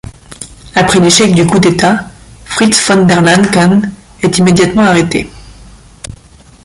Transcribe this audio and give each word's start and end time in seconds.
Après 0.73 0.99
l'échec 0.99 1.31
du 1.35 1.45
coup 1.45 1.59
d’État, 1.59 2.09
Fritz 2.45 2.89
von 2.89 3.05
der 3.05 3.21
Lancken 3.21 3.91
est 4.23 4.35
immédiatement 4.39 4.81
arrêté. 4.81 5.29